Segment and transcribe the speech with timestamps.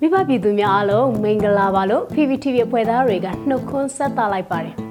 [0.00, 4.85] မိဘပြည်သူများအားလုံးမင်္ဂလာပါလို့ PPTV အဖွဲ့သားတွေကနှုတ်ခွန်းဆက်သလိုက်ပါတယ်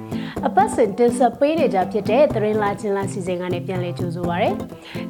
[0.48, 4.50] အပတ်စဉ်တင်ဆက်ပေးနေကြဖြစ်တဲ့သတင်းလာချင်းလာစီစဉ်ကနေပြန်လည်ကြိုဆိုပါရစေ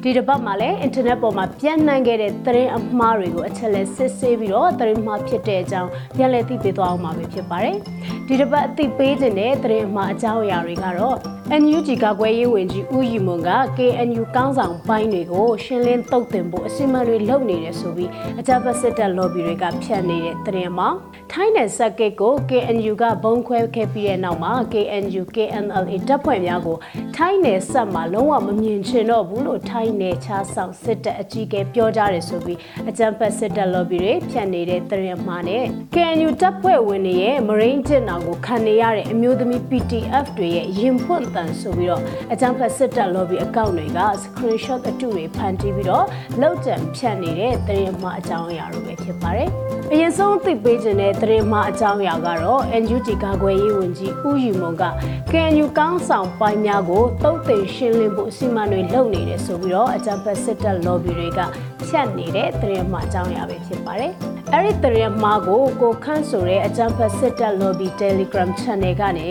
[0.01, 7.77] ဒီတစ်ပတ်မှာလည်းအင်တာနက်ပေါ်မှာပြန့်နှံ့ခဲ့တဲ့သတင်းအမှားတွေကိုအချက်လက်စစ်ဆေးပြီးတော့သတင်းမှားဖြစ်တဲ့အကြောင်းပြန်လည်သိပေးသွားအောင်မှာပဲဖြစ်ပါတယ်
[8.27, 11.17] ဒီတစ်ပတ်အသိပေးခြင်းတဲ့သတင်းအမှားအကြောင်းအရာတွေကတော့
[11.61, 20.89] NUG ကကွယ်ရေးဝန်ကြီးဦးရီမွန်က KNU ကောင်းဆောင်ပိုင်းတွေကိုရှင်းလင်းတုတ်တင်ဖို့အစီအမံတွေလုပ်နေတယ်ဆိုပြီးအကြမ်းဖက်စစ်တပ် lobby တွေကဖြတ်နေတဲ့သတင်းမှာ
[21.31, 26.77] ထိုင်းနယ်စပ်ကိတ်ကို KNU ကဘုံခွဲခဲ့ပြီးတဲ့နောက်မှာ KNU KNLA တပ်ဖွဲ့များကို
[27.15, 46.05] ထိုင်းနယ်စပ်မှာလုံးဝမမြင်ချင်တော့ဘူးလို့ထိုင်းနယ်ခြားဆောင်စစ်တပ်အကြီးအကဲပြောကြားတယ်ဆိုပြီးအကြမ်းဖက်စစ်တပ် lobby တွေဖြတ်နေတဲ့သတင်းမှာနဲ့ KNU တပ်ဖွဲ့ဝင်တွေရဲ့မရိန်းကျစ်နောင်ကိုခံနေရတဲ့အမျိုးသမီး PTF တွေရဲ့ရင်ဖွင့်တန်ဆိုပြီးတော့အကြမ်းဖက်စစ်တပ် lobby အကောင့်တွေက screenshot အတုတွေဖန်တီးပြီးတော့
[46.41, 49.51] လောက်ကျန်ဖြတ်နေတဲ့သတင်းမှာအကြောင်းအရာတွေပဲဖြစ်ပါတယ်။
[49.93, 54.83] အရင်ဆုံးသိပေးခြင်းတဲ့သတင်းမှာအကြောင်းအရာကတော့ NUG ကာကွယ်ရေးဝန်ကြီးဦးယူမုံက
[55.31, 61.39] KNU ကောင်းဆောင်ပိုင်းများကိုတုတ်တင်ရှင်းလင်းဖို့အစီအမံတွေလုပ်နေတယ်ဆိုပြီးတော့အကြမ်းဖက်စစ်တပ် lobby တွေက
[61.87, 64.13] ဖြတ်နေတဲ့သတင်းမှာအကြောင်းအရာပဲဖြစ်ပါတယ်။
[64.55, 69.29] အဲ့ဒီသတင်းမှာကိုကိုခန့်ဆိုတဲ့အကြံဖက်စစ်တပ် lobby Telegram channel ကနေ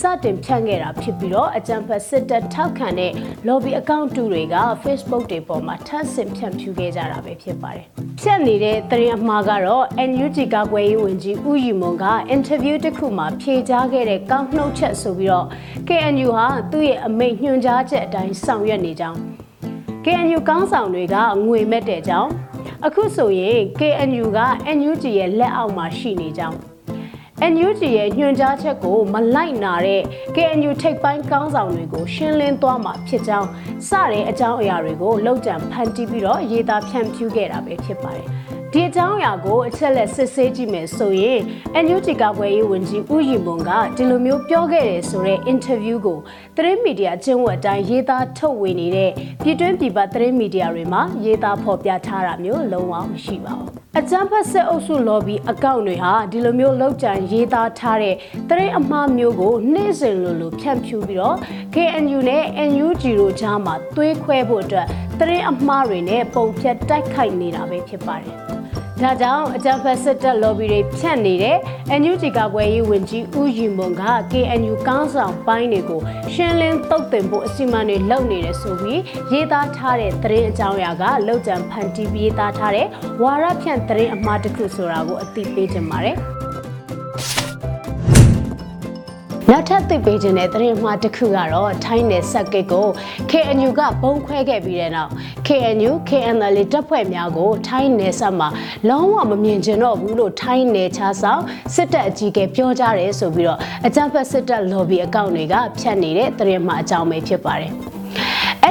[0.00, 3.12] စတင်ဖြန့်ခဲ့တာဖြစ်ပြီးတော့အကြံဖက်စစ်တပ်ထောက်ခံတဲ့
[3.48, 7.86] lobby account တူတွေက Facebook တွေပေါ်မှာထပ်ဆင့်ဖြန့်ဖြူးခဲ့ကြတာပဲဖြစ်ပါတယ်။
[8.20, 15.46] ဖြန့်နေတဲ့သတင်းအမှားကတော့ NUG ကကွယ်ရေးဝန်ကြီးဦးယူမွန်က interview တစ်ခုမှာဖြေကြားခဲ့တဲ့ကောက်နှုတ်ချက်ဆိုပြီးတော့
[15.88, 19.18] KNU ဟာသူ့ရဲ့အမိန့်ညွှန်ကြားချက်အတိုင်းဆောင်ရွက်နေကြောင်း
[20.04, 21.16] KNU ကောင်းဆောင်တွေက
[21.46, 22.30] ငွေမဲ့တဲ့ကြောင်း
[22.86, 24.40] အခုဆိုရင် KNU က
[24.78, 26.58] NUG ရဲ့လက်အောက်မှာရှိနေကြောင်း
[27.52, 30.02] NUG ရဲ့ညွှန်ကြားချက်ကိုမလိုက်နာတဲ့
[30.36, 33.48] KNU ထိပ်ပိုင်းကောင်းဆောင်တွေကိုရှင်းလင်းသွားမှာဖြစ်ကြောင်း
[33.88, 38.28] စတဲ့အကြောင်းအရာတွေကိုလောက်ကျန်ဖန်တီးပြီးတော့ရေးသားဖြန့်ဖြူးခဲ့တာပဲဖြစ်ပါတယ်။
[38.72, 41.40] ဒီအကြောင်းအရာကိုအချက်လက်စစ်ဆေးကြည့်မယ်ဆိုရင်
[41.84, 46.18] NUG ကပွဲရေးဝန်ကြီးဦးရီမွန်ကဒီလိုမျိုးပြောခဲ့တယ်ဆိုတဲ့ interview ကို
[46.56, 49.10] သတင်းမီဒီယာကျင်းဝတ်အတိုင်းရေးသားထုတ်ဝေနေတဲ့
[49.42, 58.14] ပြည်တွင်းပြည်ပသတင်းမီဒီယာတွေမှာရေးသားဖော်ပြထားတာမျိုးလုံးဝမရှိပါဘူး။အကြမ်းဖက်စစ်အုပ်စု lobby အကောင့်တွေဟာဒီလိုမျိုးလောက်ကျန်ရေးသားထားတဲ့
[58.48, 61.36] သတင်းအမှားမျိုးကိုနေ့စဉ်လိုလိုဖြန့်ဖြူးပြီးတော့
[61.74, 64.86] KNU နဲ့ NUG တို့ကြားမှာသွေးခွဲဖို့အတွက်
[65.18, 68.36] သတင်းအမှားတွေနဲ့ပုံဖြတ်တိုက်ခိုက်နေတာပဲဖြစ်ပါတယ်။
[69.02, 71.56] ဒါကြောင့်အကြံဖက်စစ်တပ် lobby တွေဖြန့်နေတဲ့
[72.00, 76.00] NUG ကပွဲရေးဝန်ကြီးဦးယူမွန်က KNU ကောင်းဆောင်ပိုင်းတွေကို
[76.32, 79.00] ရှင်းလင်းတုတ်တင်ဖို့အစီအမံတွေလုပ်နေတယ်ဆိုပြီး
[79.32, 82.86] ရေးသားထားတဲ့သတင်းအကြောင်းအရာကလောက်ကျန်ဖန်တီးပြီးရေးသားထားတဲ့
[83.22, 86.18] ဝါရဖြန့်သတင်းအမှားတစ်ခုဆိုတာကိုအသိပေးချင်ပါတယ်။
[89.50, 92.86] နောက်ထပ်သိပေးခြင်းတဲ့သတင်းမှားတစ်ခုကတော့ထိုင်းနယ်စပ်ကိတ်ကို
[93.30, 95.10] KNU ကဘုံခွဲခဲ့ပြီးတဲ့နောက်
[95.46, 98.48] KNU KNL တပ်ဖွဲ့များကို ထိုင်းနယ်စပ်မှာ
[98.88, 101.42] လုံးဝမမြင်ကျင်တော့ဘူးလို့ထိုင်းနယ်ခြားဆောင်
[101.74, 107.74] စစ်တပ်အကြီးအကဲပြောကြားတယ်ဆိုပြီးတော့အကြမ်းဖက်စစ်တပ် lobby အကောင့်တွေကဖြတ်နေတဲ့သတင်းမှားအကြောင်းပဲဖြစ်ပါတယ်။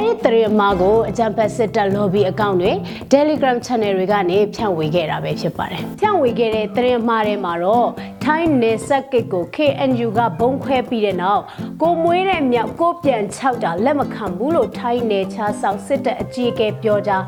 [0.00, 2.72] ဲ့ဒီသတင်းမှားကိုအကြံဖက်စစ်တပ် lobby အကောင့်တွေ
[3.12, 7.88] Telegram channel တွေကနေဖြန့်ဝေခဲ့တာပဲဖြစ်ပါတယ်။ဖြန့်ဝေခဲ့တဲ့သတင်းမှားတွေမှာတော့
[8.24, 11.42] ထိုင်းနယ်စပ်ကိတ်ကို KNU ကဘုံခွဲပြီးတဲ့နောက်
[11.82, 17.22] ကိုမွေးတဲ့မြောက်ကိုပြန်ချောက်တာလက်မခံဘူးလို့ထိုင်းနယ်ခြားဆောင်စစ်တပ်အကြီးအကဲပြောကြား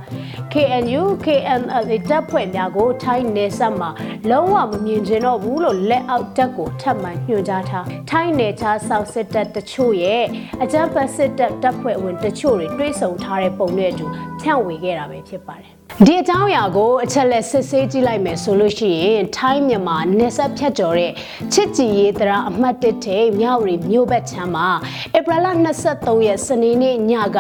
[0.53, 3.91] KNU KNL တပ်ဖွဲ့များကိုထိုင်းနယ်စပ်မှာ
[4.31, 10.25] လုံးဝမမြင်ကျင်တော့ဘူးလို့လက်အောက်တပ်ကိုထပ်မံညွှန်ကြားထားထိုင်းနယ်ခြားဆောင်စစ်တပ်တချို့ရဲ့
[10.63, 14.07] အကြမ်းဖက်စစ်တပ်တပ်ဖွဲ့ဝင်တချို့တွေတွဲဆုံထားတဲ့ပုံနဲ့အတူ
[14.41, 15.73] ဖြန့်ဝေခဲ့တာပဲဖြစ်ပါတယ်
[16.07, 21.13] ဒီအကြောင်းအရာကိုအချက်လက်စစ်ဆေးကြည့်လိုက်မယ်ဆိုလို့ရှိရင်ထိုင်းမြန်မာနယ်စပ်ဖြတ်ကျော်တဲ့
[21.53, 24.69] ချစ်ကြည်ရေးတရာအမှတ်၁ထိပ်မြောက်ရီမြို့ဘက်ချမ်းမှာ
[25.17, 25.47] ဧပြီလ
[25.87, 27.39] 23ရက်စနေနေ့ညက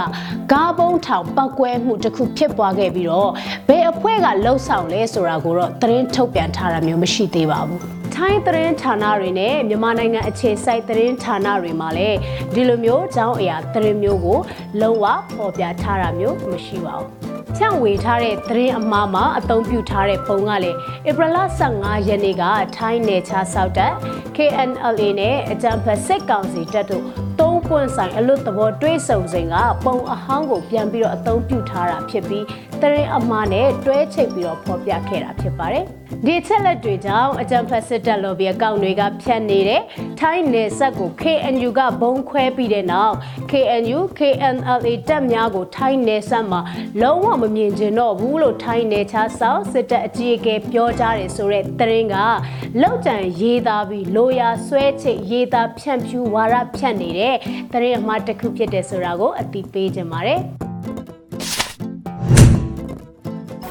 [0.52, 3.30] ကားပုံးထောင်ပောက်ကွဲမှုတစ်ခုဖြစ်ပွားခဲ့ပြီးတော့
[3.68, 12.18] ဘယ်အဖွဲ့ကလှုပ်ဆောင်လဲဆိုတာကိုတော့သတင်းထုတ်ပြန်ထားတာမျိုးမရှိသေးပါဘူး ထိုင်းသတင်းဌာနတွေနဲ့မြန်မာနိုင်ငံအခြေစိုက်သတင်းဌာနတွေမှာလည်း
[12.54, 14.38] ဒီလိုမျိုးအကြောင်းအရာသတင်းမျိုးကို
[14.80, 15.04] လုံးဝ
[15.36, 17.08] ပေါ်ပြထားတာမျိုးမရှိပါဘူး
[17.56, 20.76] ဖြန့်ဝေထားတဲ့သတင်းအမှားမှာအသုံးပြုထားတဲ့ပုံကလည်း
[21.08, 21.38] ဧပြီလ
[21.70, 22.44] 15ရက်နေ့က
[22.76, 23.92] ထိုင်းနယ်ခြားဆောက်တပ်
[24.36, 27.04] KNLA နဲ့အကြံဖက်စစ်ကောင်စီတပ်တို့
[27.40, 29.54] သုံးပွင့်ဆိုင်အလွတ်သဘောတွဲဆုံစဉ်က
[29.84, 32.44] ပုံအဟောင်းကိုပြန်ပြီးတော့အသုံးပြုထားတာဖြစ်ပြီး
[32.80, 35.86] သတင်းအမှားနဲ့တွဲချိတ်ပြီးတော့ဖော်ပြခဲ့တာဖြစ်ပါတယ်။
[36.26, 39.82] ဒီချက်လက်တွေကြောင့်အကြံဖက်စစ်တပ် lobby အကောင့်တွေကဖြတ်နေတဲ့
[40.20, 43.14] ထိုင်းနယ်စပ်ကို KNU ကဘုံခွဲပြီးတဲ့နောက်
[43.50, 46.60] KNU KNLA တပ်များကိုထိုင်းနယ်စပ်မှာ
[47.02, 52.16] လုံးဝမမြင်ကျင်တော့ဘူးလို့ထိုင်းနယ်ခြားဆောက်စစ်တပ်အကြီးအကဲပြောကြားတယ်ဆိုတဲ့သတင်းက
[52.82, 57.36] လောက်ကျန်ရေးသားပြီးလိုရာဆွဲချိတ်ရေးသားဖြန့်ဖြူးဝါရဖြန့်နေတဲ့
[57.72, 60.42] သတင်းအမှားတစ်ခုဖြစ်တယ်ဆိုတာကိုအသိပေးခြင်းပါတယ်။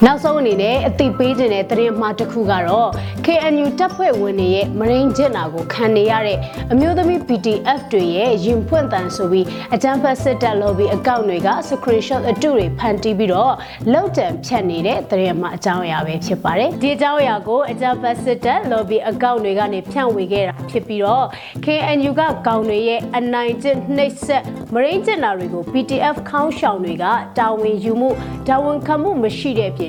[0.06, 2.90] နောက်ဆုံးအနေနဲ့အသိပေးခြင်းတဲ့သတင်းမှားတစ်ခုကတော့
[3.26, 6.38] KNU တပ်ဖွဲ့ဝင်တွေရဲ့မရင်းကျစ်နာကိုခံနေရတဲ့
[6.72, 13.54] အမျိုးသမီး PDF တွေရဲ့ရင်ဖွင့်တန်ဆိုပြီးအကြမ်းဖက်စစ်တပ် lobby အကောင့်တွေက screenshot အတုတွေဖန်တီးပြီးတော့
[13.94, 21.26] လောက်တံဖြတ်နေတဲ့သတင်းမှာအကြောင်းအရာပဲဖြစ်ပါတယ်ဒီအကြောင်းအရာကိုအကြမ်းဖက်စစ်တပ် lobby အကောင့်တွေကနေဖြန့်ဝေခဲ့တာဖြစ်ပြီးတော့
[21.66, 24.44] KNU ကကောင်တွေရဲ့အနိုင်ကျင့်နှိပ်စက်
[24.74, 27.06] မရင်းကျစ်နာတွေကို PDF ခေါင်းဆောင်တွေက
[27.38, 28.10] တာဝန်ယူမှု
[28.48, 29.89] တာဝန်ခံမှုမရှိတဲ့အပြင်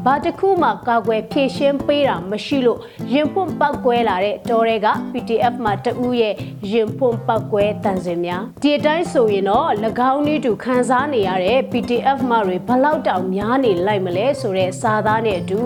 [0.05, 2.79] ဘာတစ်ခုမှကာကွယ်ဖြည့်ရှင်းပေးတာမရှိလို့
[3.13, 6.33] ရင်ဖွင့်ပောက်ကွဲလာတဲ့တော်တွေက PDF မှာတဦးရဲ့
[6.73, 9.69] ရင်ဖွင့်ပောက်ကွဲတန်စင်များဒီအတိုင်းဆိုရင်တော့၎
[10.11, 15.59] င်းနည်းတူခန်းစားနေရတဲ့ PDF မှတွေဘလောက်တောင်များနေလိုက်မလဲဆိုတဲ့စာသားနဲ့အတူ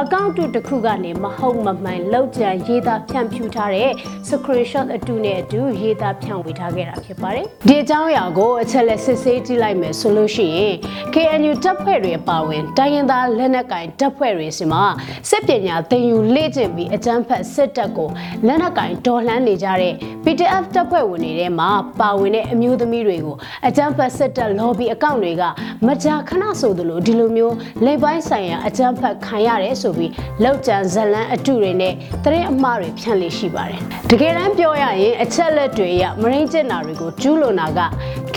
[0.00, 3.90] အကောင့်တုတစ်ခုကနေမဟုတ်မမှန်လောက်ကြံရေးသားဖြန့်ဖြူးထားတဲ့
[4.28, 10.74] screenshot အတူနဲ့အတူရေးသားဖြန့်ဝေထားခဲ့တာဖြစ်ပါတယ်ဒီအကြောင်းအရာကိုအချက်လက်စစ်ဆေးကြည့်လိုက်မယ်ဆိုလို့ရှိရင်
[11.14, 14.82] KNU တပ်ဖွဲ့တွေအပါအဝင်တိုင်းရင်းသားလက်နက်ကင်တပ်ဖွဲ့တွေစီမှာ
[15.30, 18.08] စစ်ပညာသင်ယူလေ့ကျင့်ပြီးအကြမ်းဖက်စစ်တပ်ကို
[18.46, 19.94] လက်နက်ကင်တော်လှန်နေကြတဲ့
[20.24, 21.70] PDF တပ်ဖွဲ့ဝင်တွေထဲမှာ
[22.00, 23.36] ပါဝင်တဲ့အမျိုးသမီးတွေကို
[23.68, 25.42] အကြမ်းဖက်စစ်တပ် lobby အကောင့်တွေက
[25.86, 27.54] မကြာခဏဆိုသလိုဒီလိုမျိုး
[27.84, 30.12] လိပ်ပိုင်းဆိုင်ရာအကြမ်းဖက်ခံရတယ်ဆိုပြီး
[30.44, 37.80] လောက်ကျန်ဇလန်းအတုတွေနဲ့တရင်အမှားတွေဖြန့်လေရှိပါတယ်တကယ်တမ်းပြောရရင်အချက်လက်တွေအရမရင်းကျင်နာတွေကိုကျူးလွန်တာက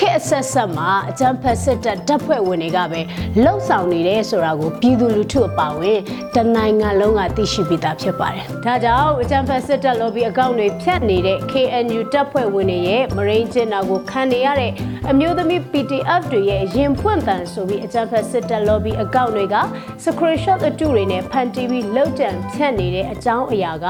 [0.02, 3.02] ခက်အဆက်ဆက်မှာအကြမ်းဖက်စစ်တပ်တပ်ဖွဲ့ဝင်တွေကပဲ
[3.44, 6.00] လှုပ်ဆောင်နေတယ်ဆိုတာကိုပြည်သူလူထုအပါအဝင်
[6.36, 14.72] တနိုင်ငံလုံးကသိရှိပြီးသားဖြစ်ပါတယ်။ဒါကြောင့်အကြမ်းဖက်စစ်တပ် lobby အကောင့်တွေဖြတ်နေတဲ့ KNU တပ်ဖွဲ့ဝင်တွေရဲ့မရင်းကျင်နာကိုခံနေရတဲ့
[15.10, 19.56] အမျိုးသမီး PDF တွေရဲ့ရင်ဖွင့်တန်ဆိုပြီးအကြမ်းဖက်စစ်တပ် lobby အကောင့်တွေက
[20.04, 23.88] screenshot အတုတွေနဲ့ဖန်တီးပြီးလောက်တံဖြတ်နေတဲ့အကြောင်းအရာက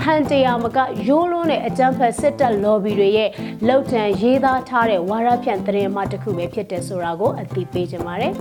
[0.00, 0.78] ဖန်တရားမက
[1.08, 3.30] ရိုး လုံးတဲ့အကြမ်းဖက်စစ်တပ် lobby တွေရဲ့
[3.68, 8.32] လောက်တံရေးသားထားတဲ့ဝါရဖြန့်သတင်းမှတစ်ခုပဲဖြစ်တယ်ဆိုတာကိုအသိပေးချင်ပါတယ်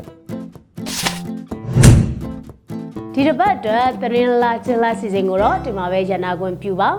[3.13, 6.89] ဒီတစ်ပတ်အတွက်သတင်းလာချင်လာစီစဉ်ကိုတော့ဒီမှာပဲရနာခွင့်ပြုပါ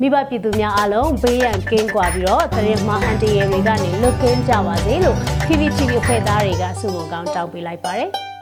[0.00, 8.33] မိဘပြည်သူများအားလုံးဘေးရန်ကင်းကွာပြီးတော့သတင်းမှအန်တီရဲ့တွေကနေလွတ်ကင်းကြပါစေလို့ PPTV ဖွဲ့သားတွေကဆုမွန်ကောင်းတောင်းပေးလိုက်ပါတယ်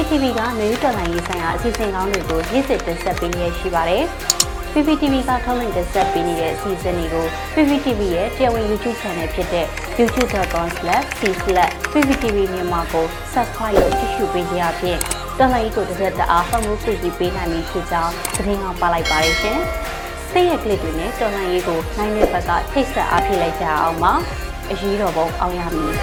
[0.00, 4.02] PPTV ကမျိုးတော်လိုင်းရေးဆိုင်ရာအစီအစဉ်ကောင်းတွေကိုရည်စည်တင်ဆက်ပေးနေရရှိပါတယ်။
[4.72, 9.66] PPTV ကထုတ်လွှင့်တင်ဆက်ပေးနေတဲ့အစီအစဉ်တွေကို PPTV ရဲ့တရားဝင် YouTube Channel ဖြစ်တဲ့
[9.98, 14.98] youtube.com/c/pptv မြန်မာကို Subscribe လုပ်ကြည့်ရှုပေးကြရဖြင့်
[15.38, 19.58] တော်လိုင်းကိုတစ်သက်တအားဖုန်းမှုပြည့်ပေးနိုင်ပြီဖြစ်ကြောင်းသတင်းအောင်ပါလိုက်ပါရရှင်။
[20.30, 24.12] စိတ်ရကလစ်တွေနဲ့တော်လိုင်းရေးကိုနိုင်တဲ့ဘက်ကထိတ်ဆက်အားဖြစ်လိုက်ကြအောင်ပါ။
[24.70, 25.94] အရေးတော်ပုံအောင်ရမည်။